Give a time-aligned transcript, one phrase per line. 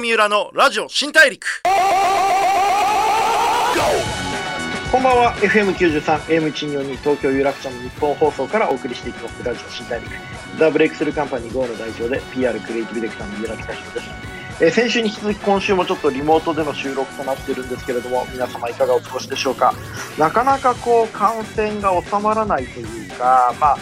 [0.00, 1.46] 三浦のラジオ新大陸。
[4.90, 5.34] こんばんは。
[5.36, 9.44] FM93AM1242 東京有楽町の日本放送からお送りしていきます。
[9.44, 10.10] ラジオ新大陸。
[10.58, 14.06] ザ・ブレイクスルーカンパニー GO の代表で PR クリエイティブディレクターの三浦北弘です。
[14.62, 19.74] え先週に引き続き今週もちょっとリモートでの収録となっているんですけれども皆様いかがお過ごしでしょうか？
[20.18, 23.78] なかなかこう感染が収まらないというかまあ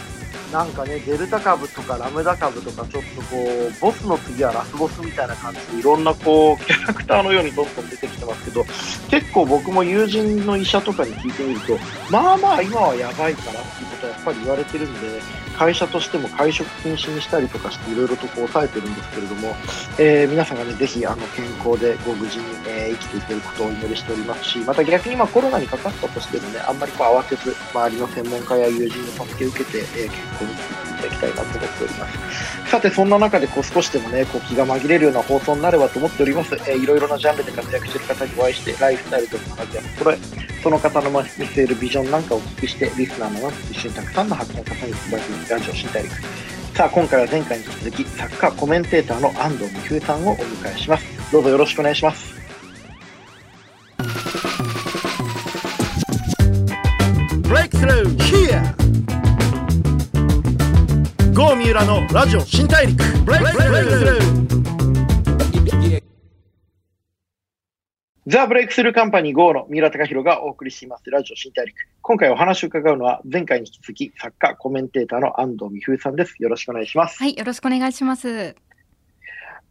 [0.51, 5.59] なんかね、デルタ株とかラムダ株とか、ちょっとこう、ボスの次はラスボスみたいな感じ。
[5.73, 8.65] で、いろんなこう、キャラクターのようにどんどん出てきてますけど、
[9.09, 11.77] 結構僕も友人の医者とかに聞いてみると、
[12.09, 15.21] まあまあ今はやばいからっていうことはやっぱり言われてるんで、
[15.59, 19.53] 会社としても会食禁止にしたりとかしていろいろとこう抑えてるんですけれども、
[19.99, 32.69] えー皆さんがね、ぜひあの健康でご無事に、えー生きていけることをお祈りしておりますし、また逆にまあコロナにかかったとしてもね、あんまりこう慌てず、周りの専門家や友人の助けを受けて、えー健康にしていただきたいなと思っております。
[32.71, 36.55] さて、そんな中でこう少しでもね、こう気が紛れるような放送になればと思っております。
[36.55, 40.17] えーいろいろなジャンルで活躍している方にお会いして、ライフスタイルとか活躍、これ、
[40.61, 46.15] その方の見据えるビジョンなんかをお聞きして、リスナーの皆さんと一緒にたくさんの発見を重ねていただくラジオ新大陸。
[46.75, 51.05] さあ、今回は前回に引き続き、作家、コメンテーターの安藤美冬さんをお迎えします。
[51.31, 52.39] どうぞよろしくお願いします。
[57.43, 58.61] Breakthrough Here
[61.33, 64.78] 郷三浦のラジオ新大陸 Breakthrough
[68.29, 71.75] ザ・ブレイクスルーカンパニー GO の三浦貴弘がお送りしていますラジオ新大陸。
[72.03, 76.35] 今回お話を伺うのは前回に引き続き作家、コメンテーターの安藤美冬さんです。
[76.37, 77.17] よろしくお願いします。
[77.17, 78.55] はい、よろしくお願いします。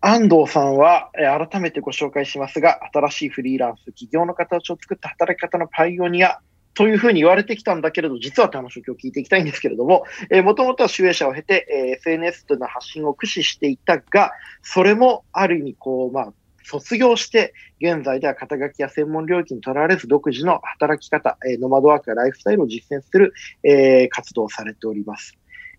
[0.00, 6.40] 安藤さんは、えー改めてご紹介しますが、新しいフリーランス、企業の形を作った働き方のパイオニア
[6.74, 10.02] というふうに言われてきたんだけれど、実はって話を今日聞いていきたいんですけれども、
[10.42, 16.32] もともとは集英社を経て、えー SNS というの発信を駆使していたが、それもある意味、こう、まあ、
[16.68, 23.32] 卒業して、現在では肩書きや専門領域にとらわれず独自の働き方、えーノマドワークやライフスタイルを実践する、
[23.62, 25.34] えー活動をされております。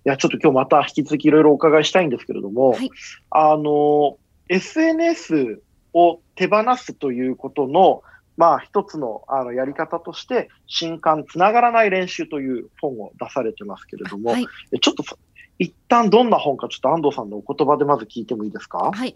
[0.06, 2.90] いや、ちょっと今日また引き続きいろいろお伺いしたいんですけれども、はい
[3.30, 5.62] あの、SNS
[5.94, 8.02] を手放すということの、
[8.36, 15.18] まあ一つのあのやり方として、新刊つながらない練習という本を出されてますけれども、はい、えちょっとさ
[15.60, 18.92] 一旦どんな本かちょっと安藤さんのお言葉でまず聞いてもいいですか？
[18.94, 19.14] はい、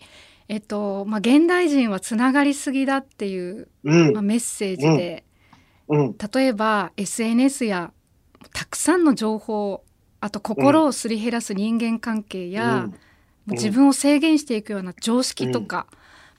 [0.50, 4.14] えっと、まあ、現代人はつながりすぎだっていう、うん。
[4.14, 5.24] まあ、、メッセージで、
[5.88, 7.92] うん、例えば SNS や
[8.52, 9.84] たくさんの情報、
[10.20, 12.90] あと心をすり減らす人間関係や、
[13.48, 15.88] 自分を制限していくような常識とか、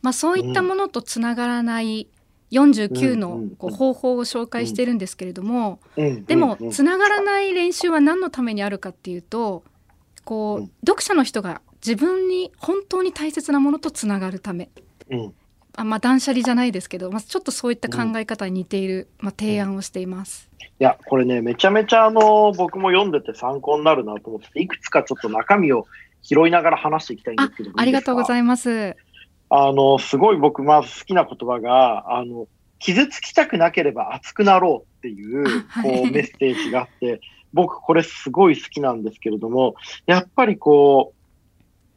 [0.03, 2.09] まあ、そういったものとつながらない
[2.50, 3.76] 49のこううん。
[3.76, 9.65] 方法を紹介してるんですけれども、うん、でもうんつながらない練習は何のためにあるかっていうと
[10.24, 10.64] こうん。
[10.64, 14.70] う読者の人が自分に本当に大切なものとつながるため。
[15.10, 15.34] うん、
[15.76, 20.50] あ、まあ、断捨離じゃないですけど、まあ、ちょっとそういった考え方に似ている、まあ、提案をしています。
[20.80, 25.86] いや、これね、めちゃめちゃあの、僕も読んでて参考になるなと思ってて、いくつかちょっと中身を
[26.22, 28.96] 拾いながら話していきたいんであすけどありがとうごいざいます。
[29.50, 32.48] あの、すごい僕、まず好きな言葉が、あの、
[32.78, 37.20] 傷つきたくなければ熱くなろうっていう、こう、メッセージがあって、
[37.54, 39.76] 僕、これすごい好きなんですけれども、
[40.06, 41.15] やっぱりこ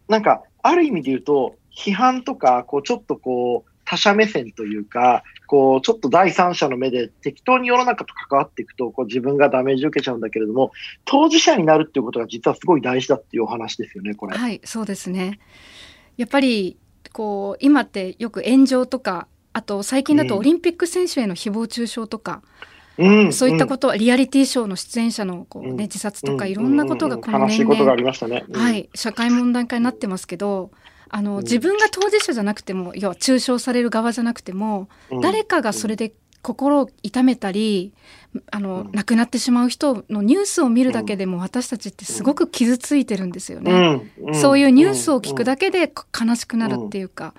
[0.07, 10.71] う、なんか、ある意味で言うと、批判とか、こう、ちょっとこう、他者目線というか、こう、ちょっと第三者の目で適当に世の中と関わっていくと、こう自分がダメージを受けちゃうんだけれども、
[11.05, 14.37] 当事者になるっていうことが実はすごい大事だっていうお話ですよね、これ。
[14.37, 15.39] はいそうですね
[16.17, 16.77] やっぱり
[17.13, 22.41] こう今ってよく炎上とかあと最近だとうんオリンピック選手への誹謗中傷とか、
[22.71, 22.76] うん
[23.31, 25.77] そういったことはリアリティショーの出演者のこう、ねうん。
[25.77, 26.51] 自殺とかうん。
[26.51, 28.43] いろんなことがこの年々、りましたね。
[28.47, 28.59] うん。
[28.59, 30.71] はい、社会問題化になってますけど
[31.09, 31.43] あの、うん。
[31.43, 35.21] 自分が当事者じゃなくても要は中傷される側じゃなくても、うん。
[35.21, 37.93] 誰かがそれで心を痛めたり
[38.51, 38.91] あの、うん。
[38.93, 44.01] 亡くなってしまう人のニュースを見るだけでも私たちってすごく傷ついてるんですよね。
[44.21, 44.35] うん。
[44.35, 47.35] そういうニュースを聞くだけで悲しくなるっていうか、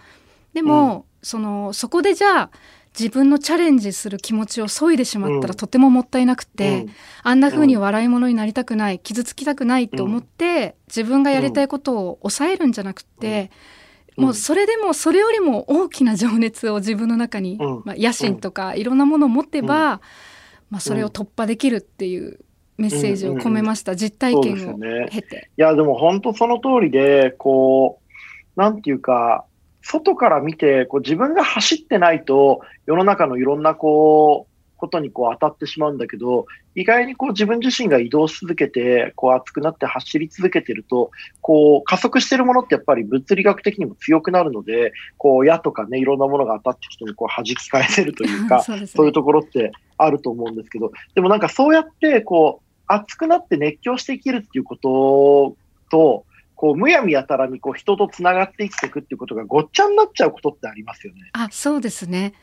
[0.55, 2.50] でも、そのそこでじゃあ
[2.99, 5.56] 自分のチャレンジする気持ちを削いでしまったらうん。
[5.56, 6.93] とてももったいなくて、うん。
[7.23, 13.50] あんな風に笑い物になりたくない傷つきたくないと思って、自分がやりたいことを抑えるんじゃなくて、
[14.17, 14.25] うん。
[14.25, 17.83] もうそれでもそれよりも大きな情熱を自分の中に、うん。
[17.85, 20.01] まあ、野心とかいろんなものを持ってば、
[20.71, 22.41] まあ、それを突破できるっていう
[22.79, 24.79] メッセージを込めました、実体験を。
[25.09, 25.51] 経て。
[25.56, 28.01] いや、でも本当その通りで、こ
[28.56, 29.44] う、なんていうか、
[29.83, 41.11] 外から見て、こう自分が走ってないと、世の中のいろんなこう、ことにこう当たってしまうんだけど、意外にこう自分自身が移動し続けて、こう熱くなって走り続けてると、
[41.41, 48.87] こう加速してるものってやっぱり物理学的にも強くなるので、こう矢とかね、いろんなものが当たってきてもこう弾き返せるというか、 そうね。
[48.87, 55.57] そういうところってあると思うんですけど、でもなんかそうやって、こう、熱くなって熱狂して生きるっていうこと
[55.91, 56.25] と、
[56.58, 61.31] こう、むやみやたらにこう人とつながって生きていくっていうことがごっちゃになっちゃうことってありますよね。
[61.32, 62.34] あそうですね。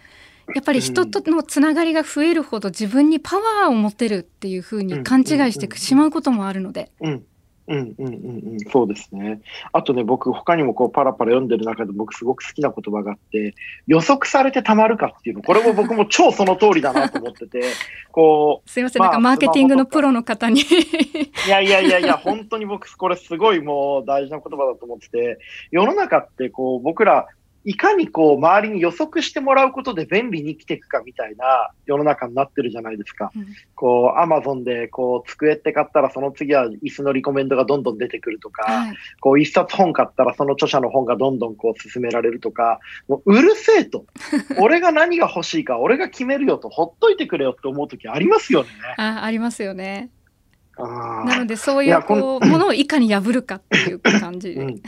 [0.56, 7.10] やっぱり人とのつながりが増えるほど自分にパワーを持てるっていうふうに勘違いしてしまうこともあるので、うん。
[7.10, 7.26] うん
[7.68, 8.10] うんうんう
[8.56, 9.42] ん、そうですね。
[9.72, 13.56] あとね、僕、他にもこうパラパラ読んでる中で僕すごく好きな言葉があって、
[13.88, 17.64] 予測されてたまるかっていうの、これも僕も超その通りだなと思ってて、
[18.12, 20.62] こう、すいません、まあなんかマーケティングのプロの方に。
[20.62, 25.40] いやいやいやいや、本当に僕、これすごいもう大事な言葉だと思ってて、
[25.72, 27.28] 世の中ってこう僕ら、
[27.66, 33.32] いかにこう周りに予測してもらうことで便利に生きていくかみたいな世の中になってるじゃないですか。
[33.36, 33.46] うん
[33.76, 44.06] こう、アマゾンでこう、机って買ったらその次は椅子のリコメンドがどんどん出てくるとか、はい、こう、一冊本買ったらその著者の本がどんどんこう進められるとか、もううるせえと。
[44.60, 48.70] 俺が何が欲しいか俺が決めるよと、ほっといてくれよって思う時ありますよね。
[48.98, 50.10] あありますよね
[50.78, 54.82] なのでそういいうやこうものをいかに破るかっていう感じ、うん。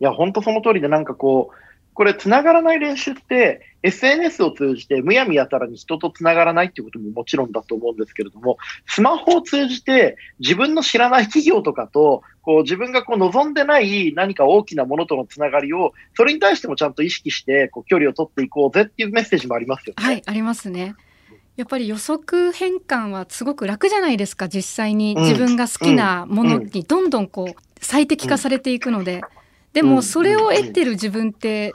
[0.00, 1.56] いや、本当その通りで、なんかこう、
[1.94, 20.04] これ、つながらない練習って、SNS を通じてむやみやたらに人とつながらないっていうことももちろんだと思うんですけれども、スマホを通じて自分の知らない企業とかと、こう自分がこう望んでない何か大きなものとのつながりを、それに対してもちゃんと意識して、こう距離を取っていこうぜっていうメッセージもありますよね。
[20.04, 20.94] はいありますね。
[21.56, 25.16] やっぱり予測変換はすごく楽じゃないですか実際に。
[25.16, 25.22] うん。
[25.24, 29.22] 自分が好きなものにどんどんこう最適化されていくので、
[29.72, 31.74] でもそれを得てる自分って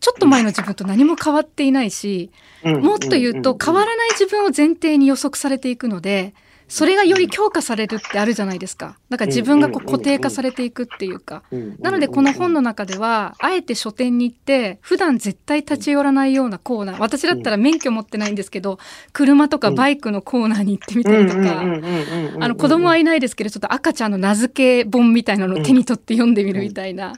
[0.00, 2.30] ちょっと前の自分と何も変わっていないし、
[2.64, 2.82] うん。
[2.82, 6.34] もっと言うと変わらない自分を前提に予測されていくので、
[6.68, 8.98] それがより強化されるってあるじゃないですか。
[9.08, 11.44] だから自分がこう固定化されていくっていうか。
[11.80, 18.78] なのでこの本の中では、あえて書店に行って、普段絶対立ち寄らないようなコーナー、私だったら免許持ってないんですけど、
[19.12, 21.60] 車とかバイクのコーナーに行ってみたりとか、
[22.40, 27.14] あの子供はいないですけど、ちょっと赤ちゃんの名付け本みたいなのを手に取って読んでみるみたいな、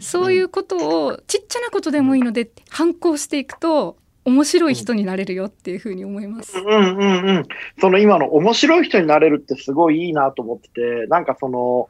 [0.00, 6.58] そういうことをちっちゃなことでもいいので、反抗していくと、面白い人になれるよっていうふうに思います。
[6.58, 7.42] うんうんうん。
[7.80, 11.88] その今の面白い人になれるってすごいいいなと思ってて、なんかその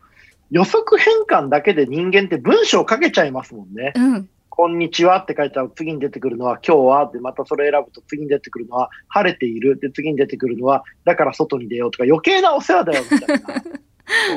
[0.50, 3.94] 予測変換だけで人間って文章を書けちゃいますもんね。
[3.96, 4.28] うん。
[4.50, 13.44] こんにちはって書いたら次に出てくるのは今日はでまたそれ選ぶと次に出てくるのは晴れているで次に出てくるのはだから外に出ようとか余計なお世話だよみたいな。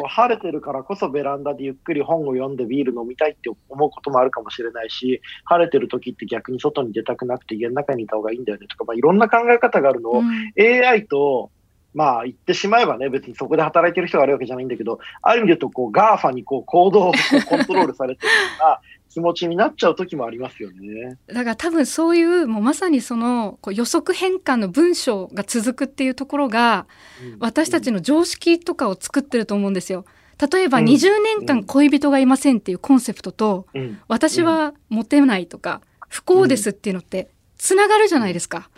[0.07, 10.54] 晴れてるからこそベランダでゆっくり本を読んでビール飲みたいって思うこともあるかもしれないし、晴れてる時って逆に外に出たくなくて家の中にいた方がいいんだよねとか、まあ、いろんな考え方があるのを、うん。
[10.57, 11.51] AI と、
[11.94, 17.13] まあ言ってしまえばね、別にそこで働いてる人があるわけじゃないんだけど、ある意味で言うと、こう、GAFA にこう行動を
[17.48, 21.17] コントロールされてるような気持ちになっちゃう時もありますよね。
[21.27, 26.88] だから多分そういうもうまさにそのこう予測変換の文章が続くっていうところが
[27.39, 30.06] 私たちの常識とかを作ってると思うんですよ。
[30.51, 31.09] 例えばうん20
[31.39, 38.69] 年間恋人がいませんっていうコンセプトとうん、うん私はモテないとか不幸ですっていうのってつながるじゃないですか。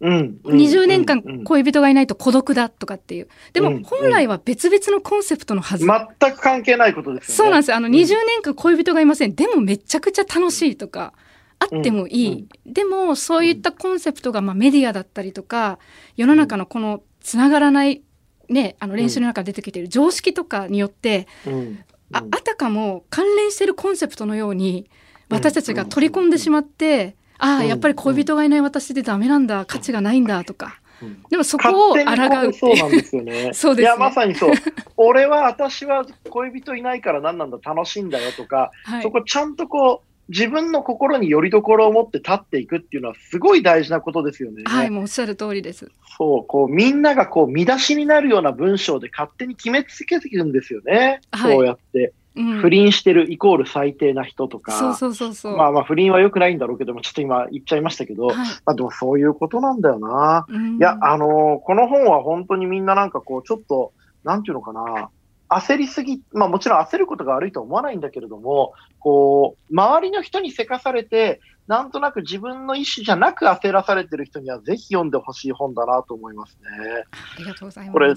[0.00, 3.28] うん、20年間恋人がいないと孤独だとかっていう。
[3.52, 5.86] でうんも本来は別々のコンセプトのはず。
[5.86, 7.36] 全く関係ないことですよね。
[7.36, 7.76] そうなんですよ。
[7.76, 9.34] あのうん20年間恋人がいません。
[9.34, 11.14] でもめちゃくちゃ楽しいとか、
[11.58, 12.48] あってもいい。
[12.66, 15.78] でもそういったコンセプトがまあメディアだったりとか、
[16.16, 18.02] 世の中のこのつながらない、
[18.48, 24.88] ね、あの練習の中で出てきている常識とかによって、うんああたかも関連してるコンセプトのように
[25.28, 30.78] 私たちが取り込んでしまって、ああ、うんやっぱり恋人がいない私でダメなんだ、価値がないんだとか。
[31.02, 32.00] うんでもそこを抗
[32.48, 33.50] うそうなんですよね。
[33.54, 34.50] そうですねいや、まさにそう。
[34.96, 44.62] 俺は、私は恋人いないから何なんだ、楽しいんだよとか、はいそこちゃんとこう、自分の心に拠り所を持って立っていくっていうのはすごい大事なことですよね。
[44.66, 45.90] はい、もうおっしゃる通りです。
[46.18, 51.20] そう、こう、みんながこう、見出しになるような文章で勝手に決めつけていくんですよね。
[51.30, 52.12] はいそうやって。
[52.38, 54.72] うん、不倫してるイコール最低な人とか。
[54.72, 55.56] そうそうそうそう。
[55.56, 60.46] まあまあ、不倫は良くないんだろうけども、ちょっと今言っちゃいましたけど、はいまあでもそういうことなんだよな。
[60.48, 63.92] うんいや、あのーこの本は本当にみんななんかこう、ちょっと、
[64.22, 65.10] なんていうのかな、
[65.48, 77.04] 焦りすぎ、まあもちろん焦ることが悪いとは思わないんだけれども、こう、周りの人にせかされて、なんとなく自分の意思じゃなく焦らされてる人にはぜひ読んでほしい本だなと思いますね。
[77.12, 77.92] ありがとうございます。
[77.92, 78.14] これ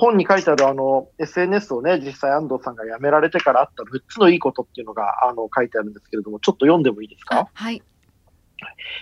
[0.00, 7.38] 本に書いてあるあの、SNS をね、実際安藤さんが辞められてからあった6つのいいことっていうのが、あの、書いてあるんですけれども、ちょっと読んでもいいですか？
[7.40, 7.82] あはい。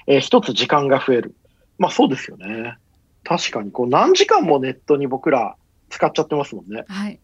[0.07, 1.35] えー一つ時間が増える。
[1.79, 2.79] まあそうですよね。
[3.25, 5.57] 確かに、こう何時間もネットに僕ら
[5.91, 6.85] 使っちゃってますもんね。
[6.89, 7.21] はい。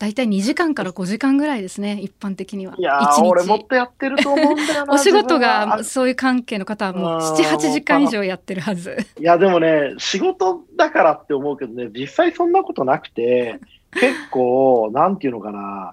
[0.00, 2.74] 大体2時間から5時間ぐらいですね、一般的には。
[2.78, 4.94] いや俺もっとやってると思うんだよな。
[4.96, 8.96] お仕事がそういう関係の方はもうあー7、8時間以上やってるはず。
[9.18, 13.60] いや、でもね、仕事だからって思うけどね、実際そんなことなくて、
[13.92, 15.92] 結構、なんていうのかな、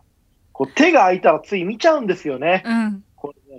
[0.53, 2.63] こう手が空いたらつい見ちゃうんですよね。
[2.65, 3.03] うん。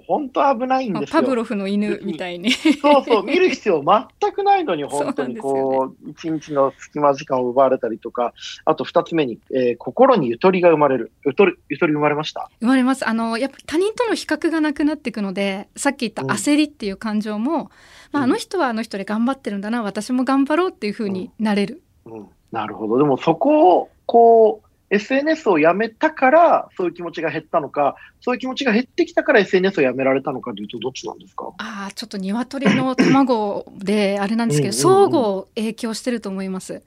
[0.08, 1.22] 本当危ないんまあですよ。
[1.22, 2.50] パブロフの犬みたいに。
[2.50, 3.84] そうそう、見る必要
[4.20, 8.32] 全くないのに、本当にこう、一日の隙間時間を奪われたりとか、
[8.64, 11.12] あと二つ目に、えー心にゆとりが生まれる。
[11.26, 12.48] ゆとり、ゆとり生まれました？
[12.60, 13.06] 生まれます。
[13.06, 17.70] あの、やっぱ他人との比較がなくなっていくので、さっき言った焦りっていう感情も、
[18.10, 21.82] まあ、あの人はあの人で頑張ってるんだな、私も頑張ろうっていうふうになれる。
[22.06, 22.26] うん。
[22.50, 22.96] なるほど。
[22.96, 31.52] でもそこを、こう、SNS をやめたから、そういう気持ちが減ったのか、そういう気持ちが減ってきたから SNS をやめられたのかというと、どっちなんですか？
[31.58, 36.82] ああ、ちょっと鶏の卵で、あれなんですけど、うんうんうん相互影響してると思います。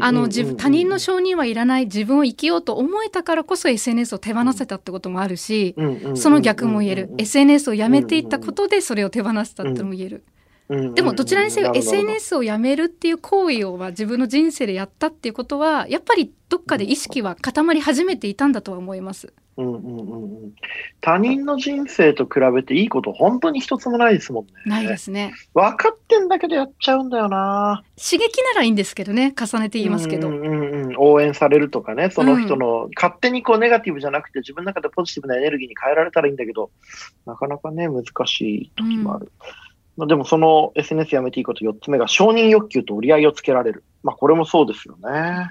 [0.00, 5.74] あの、自分、他人の承認はいらない、自分を生きようと思えたからこそ SNS を手放せたってこともあるし、
[6.14, 7.10] その逆も言える。
[7.18, 10.24] SNS をやめていったことでそれを手放したってのも言える。
[10.68, 19.32] でもどちらにせよ SNS をやめるっていう行為をまあ自分の人生でやったっていうことはやっぱりどっかで意識は固まり始めていたんだとは思います。
[19.56, 20.52] うんうんうんうん、
[21.00, 24.52] 他人の人生と比べていいこと本当に一つもないですもんね。
[24.66, 25.32] ないですね。
[25.52, 27.82] 分かってんだけどやっちゃうんだよな。
[27.96, 30.28] 刺激ならいいんですけどね重ねて言いますけど。
[30.28, 36.70] うんうんうん、応援されるとかね、その人の、勝手にこうネガティブじゃなくて自分の中でポジティブなエネルギーに変えられたらいいんだけど、
[37.26, 39.32] なかなかね、難しい時もある。
[39.98, 43.82] まあでもその SNS やめていいこと4つ目が承認欲求と折り合いをつけられる。
[44.04, 45.50] まあこれもそうですよね。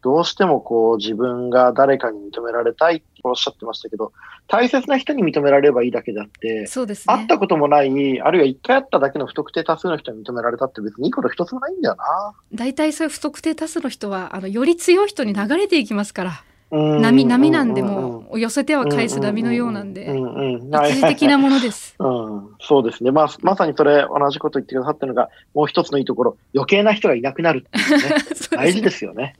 [0.00, 4.12] どうしてもこう自分が誰かに認められたいっておっしゃってましたけど、
[4.48, 7.38] 大切な人に認められればいいだけであって、そうですね会った。
[7.38, 12.34] こともない、あるいは一回会っただけの不特定多数の人に認められたって別にいいこと一つもないんだよな。
[12.52, 16.44] 大体そういう不特定多数の人はあのより強い人に流れていきますから。
[16.72, 21.94] うん波波なんでもう寄せては返す波のようなんうでんうんうん一時的なものです。
[21.98, 23.10] うん、そうですね。
[23.10, 28.18] まあ、まさにそれ、同じこと言ってくださってるのが、もう一つのいいところ、余計な人がいなくなるっていうね。
[28.34, 29.34] そう大事ですよね。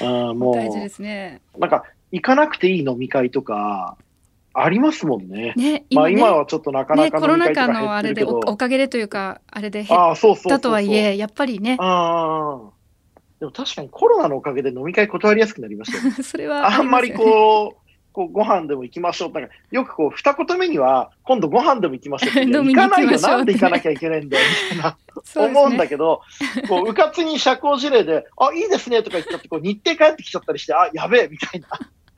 [0.00, 1.42] うん、も大事でう、すね。
[1.58, 3.98] なんか、行かなくていい飲み会とか、
[4.54, 5.52] ありますもんね。
[5.56, 12.77] ねまあ、今ね今はちょっとなかなねコロナ禍のあれでおおかげでというかあれで減っああ、そうそうそうそうたとはいえやっぱりねああ。
[13.40, 16.10] でも確かにコロナのおかげで飲み会断りやすくなりましたよね。
[16.22, 19.32] それはあんまりこう、こうご飯でも行きましょう。
[19.32, 23.20] なんかよくこう、二言目には、今度ご飯でも行きましょう 行かないよ。
[23.20, 24.44] なんで行かなきゃいけないんだよ。
[24.72, 24.92] みたい
[25.44, 25.46] な。
[25.46, 26.22] 思うんだけど、
[26.68, 31.68] こう、うかつに社交辞令で、あ、いいですねとか言っちゃって、こう、日程帰ってきちゃったりして、あ、やべえみたいな。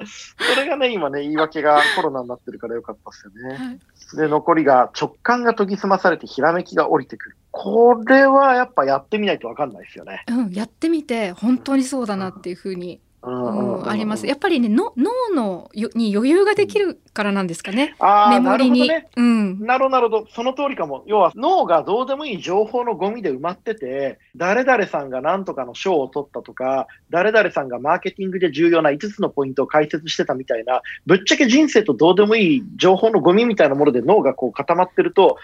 [0.07, 3.55] それがね、今ね、言い訳がコロナになってるからよかったですよね。
[3.57, 3.81] はい
[4.17, 7.37] で、残りが直感が研ぎ澄まされてひらめきが降りてくる。
[7.51, 10.25] これはやっぱやってみないとわかんないですよね。
[10.29, 14.27] うん、やってみて本当にそうだなっていうふうに、あります。
[14.27, 17.95] やっぱりねの脳のよに余裕ができるからなんですかね。
[17.99, 19.11] ああ、メモリに、なるほどね。
[19.17, 20.27] うん、なるほど。
[20.31, 21.05] その通りかも。
[21.07, 35.37] 要は脳がどうでもいい情報のゴミで埋まってて、誰々さんが何とかの賞を取ったとか、誰々さんがマーケティングで重要な5つのポイントを解説してたみたいな、ぶっちゃけ人生とどうでもいい情報のゴミみたいなもので脳がこう固まってると、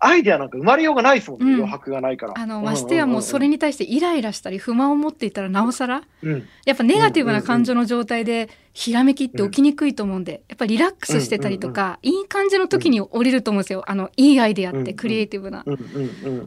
[0.00, 2.34] アイデアなんか生まれようがないですもんね、うん余白がないから。
[2.36, 6.02] あのましてやもうそれに対してイライラしたり不満を持っていたらなおさら？
[6.22, 15.64] うん、うんやっぱネガティブな感情の状態でひらめきって起きにくいと思うんで、やっぱりリラックスしてたりとか、いい感じの時に降りると思うんですよあのいいアイデアってクリエイティブな。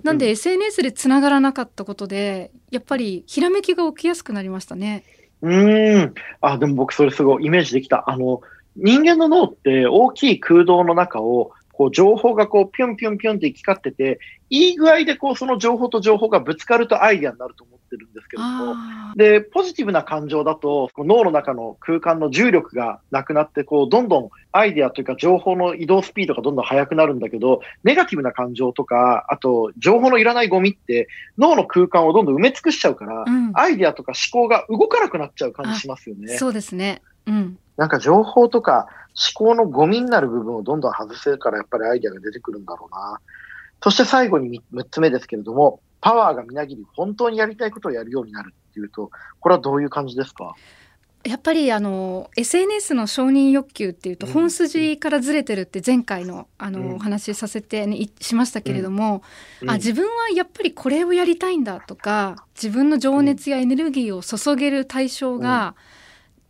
[0.03, 5.03] なんで SNS でつながらなかったことでやっぱりひらめきが起きやすくなりましたね。
[5.41, 6.13] うーん。
[6.41, 8.09] あ、でも僕それすごいイメージできた。
[8.09, 8.41] あの、
[8.75, 14.19] 人間の脳って大きい空洞の中を、こう情報がこうピュンピュンピュンって行き交ってて、
[14.49, 18.75] いい具合でこうその情報と情報がぶつかるとアイデアになると思ってるんですけども、
[19.15, 31.07] で、ポジティブな感情だと、脳の中の空間の重力がなくなって、こう、どんどんアイデアというか情報の移動スピードがどんどん速くなるんだけど、ネガティブな感情とか、あと、情報のいらないゴミって、
[31.37, 36.37] 脳の空間をどんどん埋め尽くしちゃうから、うんアイデアとか思考が動かなくなっちゃう感じしますよね。
[36.37, 37.01] そうですね。
[37.27, 37.59] うん。
[37.77, 38.87] なんか情報とか
[39.39, 43.19] 思考のゴミになる部分をどんどん外せるからやっぱりアイデアが出てくるんだろうな。
[43.81, 50.55] そして最後に6つ目ですけれども、パワーがみなぎり本当にやりたいことをやるようになるっていうと、これはどういう感じですか？
[51.23, 54.33] やっぱりあの SNS の承認欲求っていうとうん。
[54.33, 56.95] 本筋からずれてるって前回のあの、うん。
[56.95, 59.23] お話しさせて、ね、いしましたけれども、
[59.61, 59.69] うん。
[59.69, 65.75] あ自分はやっぱりこれをやりたいんだとか自分の情熱やエネルギーを注げる対象が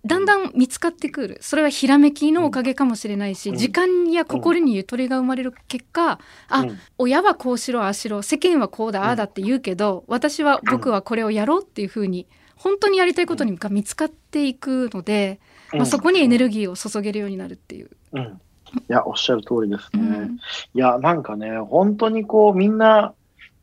[0.07, 15.39] だんだん見つかってくるそれはひらめきのおかげかもしれないし、うん時間や心にゆとりが生まれる結果、あ、うん親はこうしろああしろ世間はこうだああだって言うけど、私は僕はこれをやろうっていうふうに本当にやりたいことにが見つかっていくので、
[15.73, 17.89] まあ、そこにエネルギーを注げるようになるっていう。
[18.13, 18.23] うん。
[18.23, 18.29] い
[18.87, 20.01] や、おっしゃる通りですね。
[20.01, 20.37] うん
[20.73, 23.13] いや、なんかね、本当にこう、みんな、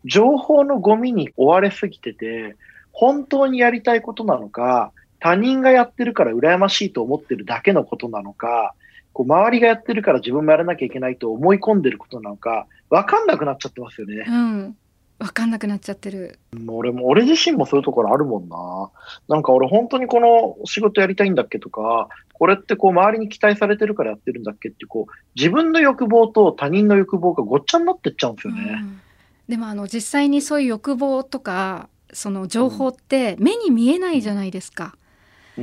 [0.05, 2.57] 情報のゴミに追われすぎてて、
[2.93, 4.93] 本当にやりたいことなのか、
[5.25, 8.75] 他人がやってるから羨ましいと思ってるだけのことなのか、
[9.15, 14.27] こう周りがやってるから自分もやらなきゃいけないと思い込んでることなのか、わかんなくなっちゃってますよね。
[14.29, 14.77] うん
[15.19, 16.41] 分かんなくなっちゃってる。
[16.53, 18.91] もう俺も、俺自身もそういうところあるもんな。
[19.29, 28.79] なんか俺本当にこの仕事やりたいんだっけとか、これってこう周りに期待されてるからやってるんだっけってこう、自分の欲望と他人の欲望がごっちゃになってっちゃうんですよね。
[28.83, 29.01] うん
[29.49, 34.95] でもあの実際にそういう欲望とかその情報って目に見えないじゃないですか。
[34.97, 35.04] うん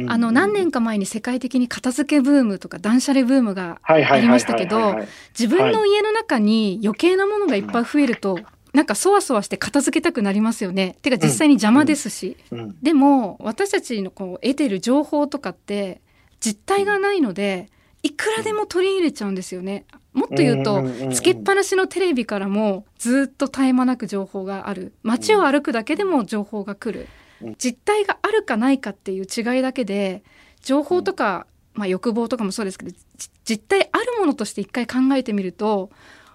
[0.07, 4.95] あの何年か前に世界的に片付けブームとか断捨離ブームがありましたけど
[5.37, 8.39] 自分の家の中に余計なものがいっぱい増えると、
[8.73, 10.95] なんかそわそわして片付けたくなりますよね。
[11.01, 12.37] てか実際に邪魔ですし。
[12.51, 12.75] うん。
[12.81, 16.01] でも私たちのこう得てる情報とかって
[16.39, 17.69] 実体がないので
[18.01, 19.85] いくらでも取り入れちゃうんですよね。
[20.13, 21.11] もっと言うと、んんんん。
[21.11, 24.93] つけっぱなしのテレビからもずっと絶え間なく情報がある。
[25.03, 27.01] 街を歩くだけでも情報が来る。
[27.01, 27.20] うん
[27.57, 30.23] 実態があるかないかっていう違いだけで
[30.61, 35.89] 情報とか、まあ、欲望とかもそうですけどじ実態あるものとして一回考えてみると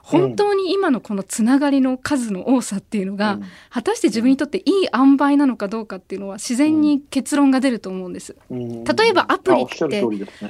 [0.07, 3.43] 本当に今のこのつながりの数の多さっていうのが、うん。
[3.71, 8.37] 果たして自分にとっていい塩梅なのかどうかっていうのは自然に結論が出ると思うんです。
[8.49, 8.85] うん。
[8.85, 10.05] 例えばアプリって。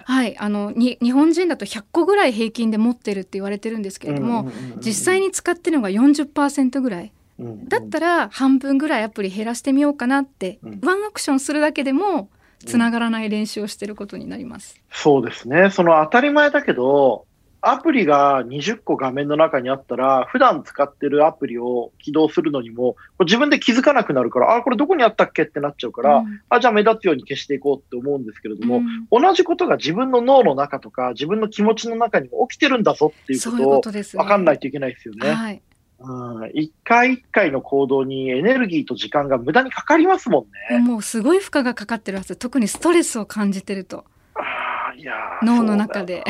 [0.04, 7.04] はい、あのに日本人だと100個ぐらい平均で持ってるって言われてるんですけれども、実際に使ってるのが40%ぐらい。
[7.04, 12.30] うんだったら半分ぐらいアプリ減らしてみようかなって、うんワンアクションするだけでも
[12.64, 14.80] つながらない練習をしてることになります。
[14.90, 15.70] そうですね。
[15.70, 17.26] その当たり前だけど、
[17.68, 33.80] アプリが20個画面の中にあったら、普段使ってるアプリを起動するのにも、自分で気づかなくなるから、あ、これどこにあったっけってなっちゃうから、うんあ、じゃあ目立つように消していこうって思うんですけれども、うん同じことが自分の脳の中とか、自分の気持ちの中にも起きてるんだぞっていうことを。
[33.80, 35.30] 分かんないといけないですよね。
[35.30, 35.62] はい、
[35.98, 40.78] うん、一回一回の行動にエネルギーと時間が無駄にかかりますもんね。
[40.78, 44.04] もうすごい負荷がかかってるはず特にストレスを感じてると
[44.34, 46.22] あーいやー脳の中で。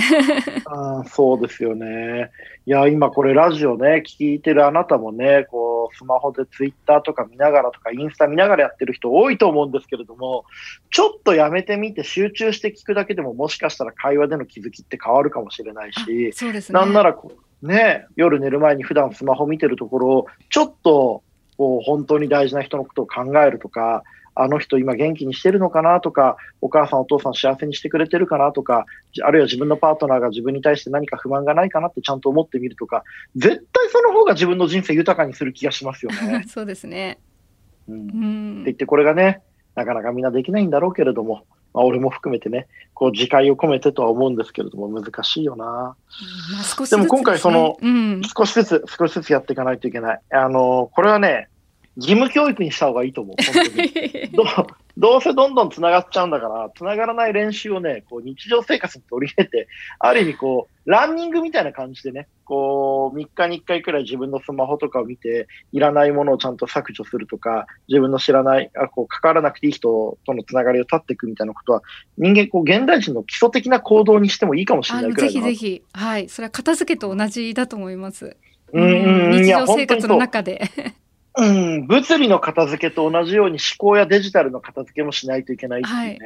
[0.66, 2.30] あーそうですよね。
[2.66, 10.44] いや、今これラジオね、聞いてるあなたもね、こう、スマホでツイッターとか見ながらとか、インスタ見ながらやってる人多いと思うんですけれども、
[10.90, 16.78] ちょっとやめてみて集中して聞くだけでも、もしかしたら会話での気づきって変わるかもしれないあし、そうですね。
[16.80, 21.22] なんならこう、ね、夜寝る前に普段スマホ見てるところを、ちょっと、
[21.56, 24.02] こう、本当に大事な人のことを考えるとか、
[24.38, 33.02] あの人今元気にしてるのかなとか、お母さんお父さん幸せにしてくれてるかなとか、じあるいは自分のパートナーが自分に対して何か不満がないかなってちゃんと思ってみるとか、
[33.34, 36.44] 絶対その方が自分の人生豊かにする気がしますよね。
[36.48, 37.18] そうですね。
[37.88, 39.40] うん、ってうん言ってこれがね、
[39.74, 45.94] なかなかみんなできないんだろうけれども、まあ、俺も含めてね、こう自戒を込めてとは思うんですけれども、難しいよな。
[46.88, 50.20] でも今回そのねうん、少しずつ、少しずつやっていかないといけない。
[50.30, 51.50] あの、これはね、
[51.96, 53.36] 義務教育にした方がいいと思う。
[53.42, 54.30] 本当に。
[54.32, 54.46] どう
[54.98, 71.82] どうせどんどん繋がっちゃうんだから、繋がらない練習をね、こう日常生活に取り入れて、ある意味こう、ランニングみたいな感じでね、こう、3日に1回くらい自分のスマホとかを見て、いらないものをちゃんと削除するとか、自分の知らない、あこう、関わらなくていい人との繋がりを断っていくみたいなことは、
[72.16, 78.36] 人間、こう、現代人の基礎的な行動にしてもいいかもしれないくらいぜひぜひ、はい、それは片付けと同じだと思います。
[78.72, 80.62] うん日常生活の中で。
[81.36, 86.18] うん、物理の片付けと同じように思考やデジタルの片付けもしないといけないっていうね、はい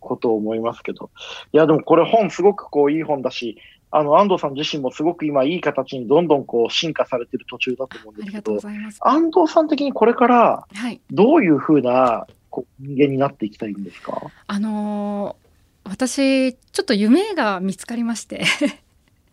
[0.00, 1.10] ことを思いますけど。
[1.52, 3.58] いや、でもこれ本すごくこういい本だし、
[3.90, 8.60] あの、安藤さん自身もすごく今いい形にどんどんこう進化されてる途中だと思うんですけど。
[9.00, 14.22] 安藤さん的にこれからはい、どういうふうなこう人間になっていきたいんですか？
[14.46, 18.44] あのー私ちょっと夢が見つかりまして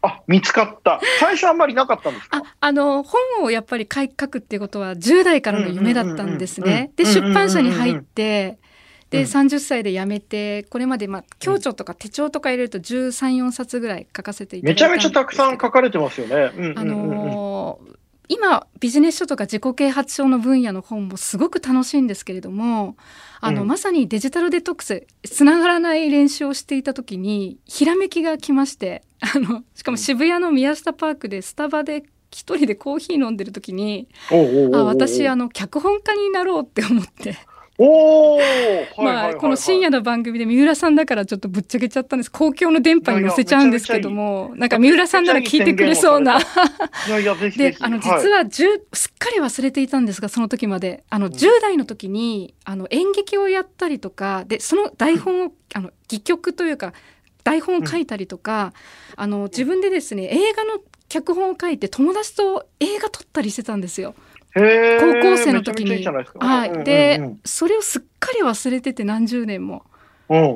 [0.05, 0.99] あ、見つかった。
[1.19, 2.37] 最初あんまりなかったんですか？
[2.37, 6.91] ああの本をやっぱり書くっていうことは10代からの夢だったんですね。
[6.95, 8.57] で出版社に入って
[9.09, 16.51] でうん30歳で辞めてこれまでまあ共著とか手帳とか入れると13、4冊ぐらい書かせていただいめちゃめちゃたくさん書かれてますよね。
[16.57, 17.95] うんあのー
[18.27, 22.95] 今ビジネス書とか自己啓発書の分野の本もすごく楽しいんですけれども
[23.41, 23.67] あの、うん。
[23.67, 34.07] まさにデジタルデトックスつながらない練習をしていた時にひらめきが来まして あのしかも渋谷の宮下パークでスタバで一人でコーヒー飲んでる時に
[34.73, 37.38] あ私あの脚本家になろうって思って
[37.77, 38.39] おお、
[38.97, 42.31] まあ、この深夜の番組で三浦さんだからちょっとぶっちゃけちゃったんです。
[42.31, 46.39] 公共の電波に載せちゃうんですけども、なんか三浦さんなら聞いてくれそうな。
[47.57, 51.03] で、あの、実は十、すっかり忘れていたんですが、その時まで。
[51.09, 56.93] あの、10代の時に、あの、演劇をやったりとか、で、その台本を、あの、戯曲というか、
[57.43, 58.73] 台本を書いたりとか、
[59.17, 64.15] あの、自分でですね、映画の脚本を書いて友達と映画撮ったりしてたんですよ。
[64.55, 64.61] 高
[65.21, 66.05] 校生の時に。
[66.39, 66.83] はい。
[66.83, 69.83] で、それをすっかり忘れてて何十年も。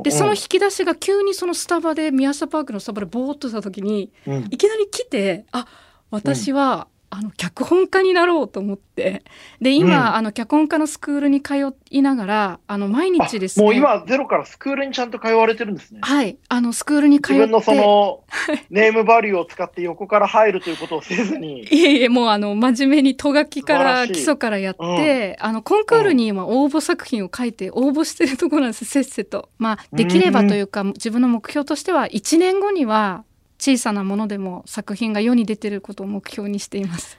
[0.04, 4.12] でその引き出しが急にそのスタバで宮下パークのスタバでボーっとした時に、
[4.50, 5.68] いきなり来てあ
[6.10, 9.24] 私はあの脚本家になろうと思って。
[9.62, 11.56] で今、うん、あの脚本家のスクールに通
[11.90, 13.66] いながらあの毎日ですね。
[13.66, 16.02] もう今ゼロからスクールにちゃんと通われてるんですね。
[16.04, 16.38] はい。
[16.50, 17.42] あのスクールに通って。
[17.42, 18.24] 自分のその
[18.70, 21.64] ネームバリューを使って横から入るということをせずに。
[21.64, 29.50] いえいえもうあの真面目にとがきから基礎からやって、うん、あのコンクールに今応募作品を書いて応募してるところなんですせっせと。
[29.58, 33.24] まあできればというか、自分の目標としては1年後には
[33.60, 37.18] 小さなものでも作品が世に出てることを目標にしています。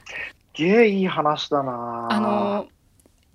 [0.55, 2.09] げえいい話だな。
[2.11, 2.67] あの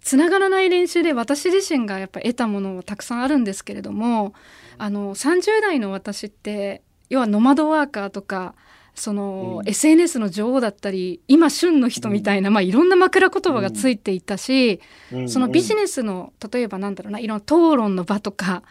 [0.01, 4.33] つながらない練習で私自身がやっぱ得たものをたくさんあるんですけれども
[4.77, 8.53] あの30代の私って要はノマドワーカーとか
[8.93, 14.79] その、うん、SNS の女王だったり今旬の人みたいな、うん、まあ、いろんな枕言葉がついていたし、
[15.11, 18.61] うん、そのビジネスの例えばなんだろうないろんな討論の場とか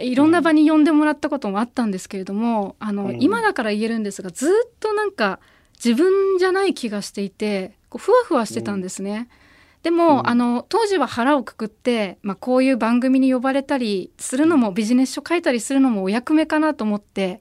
[0.00, 5.40] いろんな場に呼んでもらったこともあったんですけれども、あの、うん、今だから言えるんですがずっとなんか
[5.82, 9.28] 自分じゃない気がしていてこうふわふわしてたんですね。
[9.82, 17.40] でも、うん、あの当時は腹をくくって、まあ、こういう番組に呼ばれたりするのもビジネス書書いたりするのもお役目かなと思って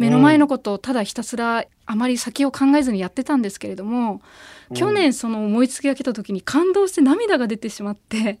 [0.00, 4.22] 目の前のことをただひたすらあまり先を考えずにやってたんですけれども、
[4.70, 8.38] うん、去年その思いつきが来た時に感動して涙が出てしまって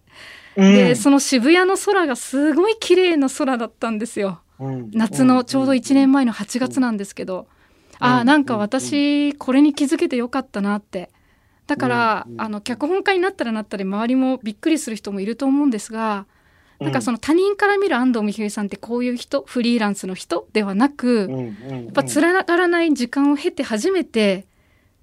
[0.56, 7.46] でその渋谷の空がすごい綺麗な空だったんですよ、うん、夏のちょうど1年前の8月なんですけど、
[8.00, 11.10] うん、ああなんか私これに気づけてよかったなって。
[11.66, 16.26] だから、あの脚本家になったらなったで周りもびっくりする人もいると思うんですが
[16.80, 21.28] なんかその他人から見る安藤美冬さんってこういう人フリーランスの人ではなく、
[21.70, 24.46] やっぱつながらない時間を経て初めて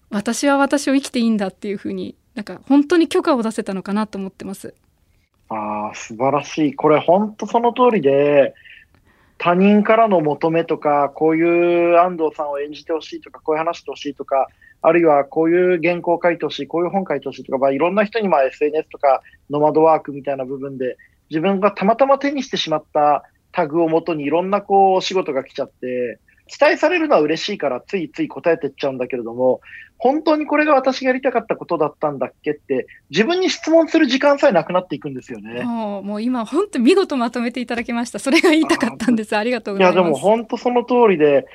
[0.09, 4.73] 私は私を生きていいんだっていうふうになんか本当に許可を出せたのかなと思ってます。
[5.49, 6.75] ああ、素晴らしい。
[6.75, 8.53] これ本当その通りで、
[9.37, 14.47] 他人からの求めとか、こういう安藤さんを演じてほしいとか、こういう話してほしいとか、
[14.81, 20.97] あるいはこういう原稿を書いてほしい、こういう本書いてほしいとか、まあ、いろんな人にまあ SNS とかノマドワークみたいな部分で、
[21.29, 29.61] 自分がたまたま手にしてしまったタグをもとにいろんなこう仕事が来ちゃって、期待されるのは嬉しいからついつい答えてっちゃうんだけれども、
[29.97, 35.63] 本当にこれが私がやりたかったことだったんだっけって、自分に質問する時間さえなくなっていくんですよね。
[35.63, 38.19] もうもう今、本当見事まとめていただきました。
[38.19, 39.35] それが言いたかったんです。
[39.35, 39.95] ありがとうございます。
[39.95, 41.47] いや、でも本当その通りで、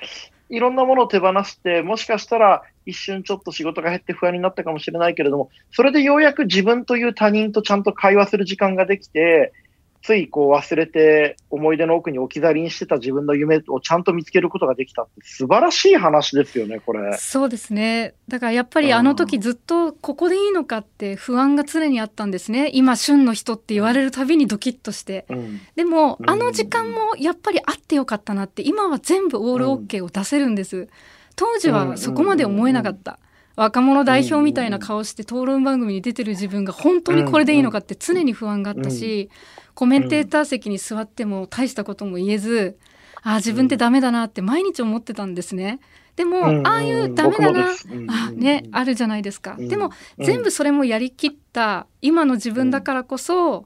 [0.53, 9.55] いろんなものを手放して、もしかしたら一瞬ちょっと仕事が減って不安になったかもしれないけれども、それでようやく自分という他人とちゃんと会話する時間ができて、
[10.03, 17.17] ついこう忘れて思い出の奥に置き去りにしてた自分の夢をちゃんと見つけることができたって素晴らしい話ですよね、これ。
[17.19, 18.15] そうですね。
[18.27, 22.71] だからやっぱりあの時ずっとここでいいのかって不安が常にあったんですね。
[22.73, 25.25] 今旬の人って言われるたびにドキッとして。
[25.29, 30.89] うん、でも、あの時間もやっぱりあってよかったなって、今は全部オールオッケーを出せるんです。
[31.37, 33.19] 当時はそこまで思えなかった。
[33.57, 39.31] 若者代表みたいな顔して討論番組に出てる自分が本当にこれでいいのかって常に不安があったし、
[39.75, 42.79] コメンテーター席に座っても大したことも言えず、
[43.23, 45.81] ああ自分ってダメだなって毎日思ってたんですね。
[46.17, 47.69] でも、ああいうダメだな、
[48.27, 49.57] あね、あるじゃないですか。
[49.59, 53.65] でも、全部それもやりきった今の自分だからこそ、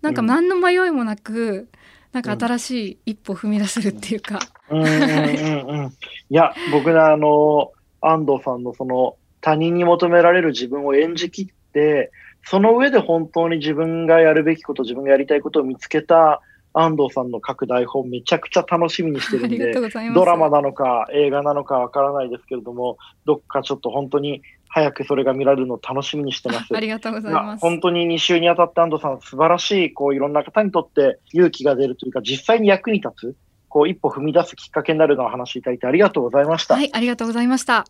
[0.00, 1.68] なんか何の迷いもなく、
[2.12, 4.38] なんか新しい一歩踏み出せるっていうか。
[4.70, 5.90] うんうんうんうん、い
[6.30, 12.10] や、僕ね、あの、安藤さんのその他人に求められる自分を演じきって、
[12.44, 16.40] その上で本当に自分がやるべきこと、自分がやりたいことを見つけた
[16.72, 19.72] 安藤さんの書く台本、めちゃくちゃ楽しみにしてるんで、
[20.14, 26.76] ドラマなのか映画なのかわからないですけれども、どっかちょっと本当に早くそれが見られるのを楽しみにしてます。
[26.76, 27.60] ありがとうございます。
[27.60, 33.36] 本当に2週にあたって安藤さん、素晴らしい、こういろんな方にとって勇気が出るというか、実際に役に立つ、
[33.68, 36.74] こう一歩踏み出すきっかけになるのをお話しいただいてありがとうございました。
[36.74, 37.84] はい、ありがとうございました。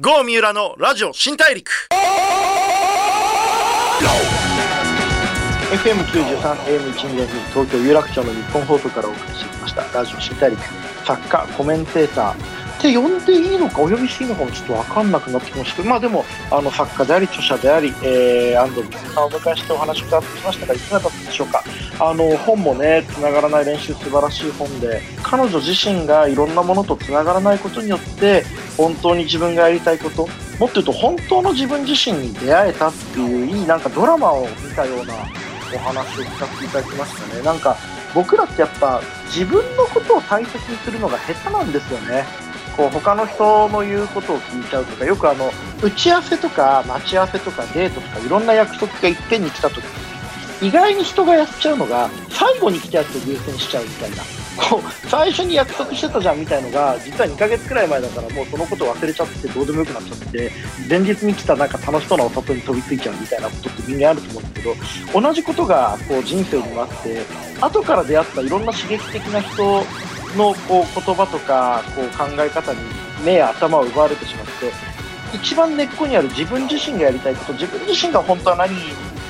[0.00, 1.88] 郷三浦のラジオ新大陸。
[5.72, 9.82] FM93、AM122 東京有楽町の日本放送からお送りしてきました。
[9.98, 10.62] ラジオ新大陸。
[11.04, 21.64] 作家、コメンテーターって呼んでいいのかお呼びしていいのかもちょっと分かんなくなってきましたけど、まあ、でもあの作家であり著者であり、えー、安藤美さんをお迎えしてお話を伺ってきましたがいかがだったでしょうか？
[22.00, 28.44] あの本もねつながらない練習素晴らしい本で彼女自身がいろんなものとつながらないことによって
[28.76, 30.28] 本当に自分がやりたいこと
[30.60, 35.14] もっと言うと本当の自分自身に出会えたっていういいなんかドラマを見たような
[35.74, 37.42] お話を聞かせていただきましたね。
[37.42, 37.76] なんか
[38.14, 42.24] 僕らってやっぱ自分のことを大切にするのが下手なんですよね。
[42.78, 45.50] こう他の人の言うことを聞いちゃうとかよくあの
[45.82, 49.82] 打ち合わせとか待ち合わせとかデートとかいろんな約束がいっぺんに来た時
[50.62, 54.18] 意外に人がやっちゃうのが最後に来たやつを優先しちゃうみたいな。
[54.58, 60.50] こう最初に約束してたじゃんみたいのが実は2ヶ月くらい前だからもうそのこと忘れちゃってどうでもよくなっちゃって
[60.88, 67.22] 前日に来たなんか楽しそうなお里に飛びついちゃうみたいなことってみんなあると思うんですけど同じことがこう人生にもあって
[67.60, 69.84] 後から出会ったいろんな刺激的な人
[70.36, 72.80] のこう言葉とかこう考え方に
[73.24, 74.72] 目や頭を奪われてしまって
[75.34, 78.70] 一番根っこにある自分自身がやりたいこと自分自身が本当は何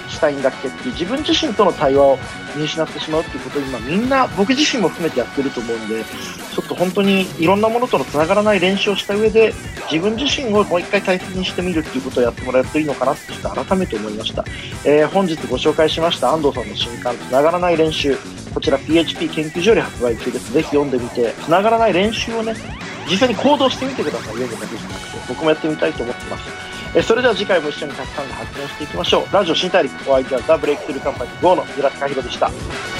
[0.08, 2.18] したいんだっけっていう自分自身との対話を
[2.56, 9.52] 見失ってしまうっていうことを今みんな僕自身も含めてやってると思うんでちょっと本当にいろんなものとのつながらない練習をした上で
[9.90, 14.44] 自分自身をもう一回大切にしてみるっていうことをやってもらえるといいのかなってちょっと改めて思いました、
[14.84, 18.16] えー、本日ご紹介しました安藤さんの新刊つながらない練習。
[18.58, 20.52] こちら PHP 研究所より発売中です。
[20.52, 21.32] ぜひ読んでみて。
[21.44, 22.54] つながらない練習をね
[23.08, 24.34] 実際に行動してみてください。
[24.34, 25.18] 読むだけじゃなくて。
[25.28, 26.44] 僕もやってみたいと思ってます。
[26.96, 29.32] えそれでは次回も一緒にたくさんの発見していきましょう。
[29.32, 32.97] ラジオ新大陸お相手はザ・ブレイクスルーカンパニー5の平塚宏でした。